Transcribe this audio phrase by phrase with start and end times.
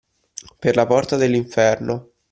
[0.57, 2.13] Per la porta dell’inferno